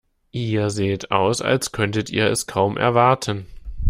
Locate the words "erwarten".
2.75-3.45